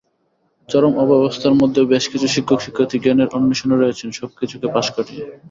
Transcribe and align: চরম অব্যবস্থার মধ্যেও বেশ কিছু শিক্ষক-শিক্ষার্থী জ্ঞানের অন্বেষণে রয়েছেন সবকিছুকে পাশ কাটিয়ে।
চরম 0.69 0.93
অব্যবস্থার 0.97 1.59
মধ্যেও 1.61 1.89
বেশ 1.93 2.05
কিছু 2.11 2.27
শিক্ষক-শিক্ষার্থী 2.27 2.97
জ্ঞানের 2.99 3.33
অন্বেষণে 3.37 3.75
রয়েছেন 3.77 4.09
সবকিছুকে 4.11 4.67
পাশ 4.75 4.87
কাটিয়ে। 4.95 5.23